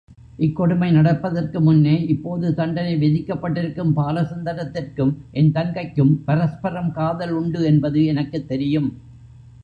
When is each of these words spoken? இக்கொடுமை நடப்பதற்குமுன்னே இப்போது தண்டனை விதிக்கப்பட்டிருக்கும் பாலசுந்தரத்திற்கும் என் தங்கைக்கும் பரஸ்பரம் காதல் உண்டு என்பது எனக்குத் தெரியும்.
இக்கொடுமை 0.39 0.91
நடப்பதற்குமுன்னே 0.91 2.07
இப்போது 2.07 2.53
தண்டனை 2.53 2.95
விதிக்கப்பட்டிருக்கும் 2.95 3.91
பாலசுந்தரத்திற்கும் 3.95 5.11
என் 5.31 5.51
தங்கைக்கும் 5.51 6.13
பரஸ்பரம் 6.25 6.91
காதல் 6.91 7.31
உண்டு 7.31 7.63
என்பது 7.63 8.05
எனக்குத் 8.05 8.47
தெரியும். 8.47 8.89